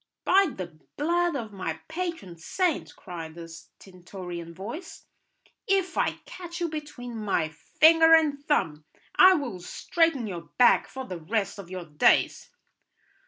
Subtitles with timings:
[0.25, 5.05] "By the blood of my patron saint," cried a stentorian voice,
[5.67, 8.83] "if I catch you between my finger and thumb,
[9.13, 12.49] I will straighten your back for the rest of your days."